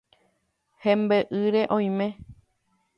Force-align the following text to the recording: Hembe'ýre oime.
Hembe'ýre 0.85 1.63
oime. 1.79 2.11